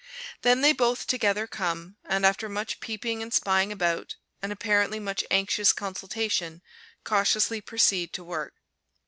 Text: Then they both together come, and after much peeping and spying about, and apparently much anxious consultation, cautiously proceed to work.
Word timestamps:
Then 0.41 0.61
they 0.61 0.73
both 0.73 1.05
together 1.05 1.45
come, 1.45 1.95
and 2.05 2.25
after 2.25 2.49
much 2.49 2.79
peeping 2.79 3.21
and 3.21 3.31
spying 3.31 3.71
about, 3.71 4.15
and 4.41 4.51
apparently 4.51 4.99
much 4.99 5.23
anxious 5.29 5.73
consultation, 5.73 6.63
cautiously 7.03 7.61
proceed 7.61 8.11
to 8.13 8.23
work. 8.23 8.55